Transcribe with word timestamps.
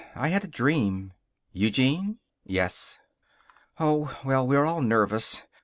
I 0.15 0.29
had 0.29 0.43
a 0.43 0.47
dream." 0.47 1.13
"Eugene?" 1.53 2.17
"Yes." 2.43 2.97
"Oh, 3.79 4.17
well, 4.25 4.47
we're 4.47 4.65
all 4.65 4.81
nervous. 4.81 5.43